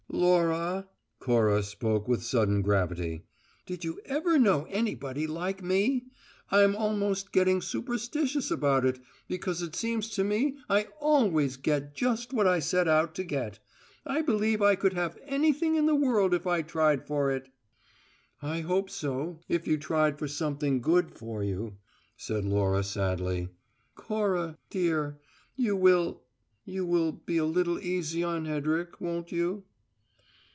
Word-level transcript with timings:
"Laura" 0.13 0.87
Cora 1.19 1.63
spoke 1.63 2.05
with 2.07 2.21
sudden 2.21 2.61
gravity 2.61 3.23
"did 3.65 3.85
you 3.85 4.01
ever 4.03 4.37
know 4.37 4.65
anybody 4.65 5.25
like 5.25 5.63
me? 5.63 6.05
I'm 6.51 6.75
almost 6.75 7.31
getting 7.31 7.61
superstitious 7.61 8.51
about 8.51 8.85
it, 8.85 8.99
because 9.29 9.61
it 9.61 9.73
seems 9.73 10.09
to 10.11 10.23
me 10.25 10.57
I 10.69 10.87
always 10.99 11.55
get 11.55 11.95
just 11.95 12.33
what 12.33 12.45
I 12.45 12.59
set 12.59 12.89
out 12.89 13.15
to 13.15 13.23
get. 13.23 13.59
I 14.05 14.21
believe 14.21 14.61
I 14.61 14.75
could 14.75 14.91
have 14.93 15.17
anything 15.23 15.75
in 15.75 15.85
the 15.85 15.95
world 15.95 16.33
if 16.33 16.45
I 16.45 16.61
tried 16.61 17.07
for 17.07 17.31
it." 17.31 17.49
"I 18.41 18.59
hope 18.59 18.89
so, 18.89 19.39
if 19.47 19.65
you 19.65 19.77
tried 19.77 20.19
for 20.19 20.27
something 20.27 20.81
good 20.81 21.17
for 21.17 21.41
you," 21.41 21.77
said 22.17 22.43
Laura 22.43 22.83
sadly. 22.83 23.47
"Cora, 23.95 24.57
dear, 24.69 25.19
you 25.55 25.77
will 25.77 26.23
you 26.65 26.85
will 26.85 27.13
be 27.13 27.37
a 27.37 27.45
little 27.45 27.79
easy 27.79 28.21
on 28.23 28.43
Hedrick, 28.45 28.99
won't 28.99 29.31
you?" 29.31 29.63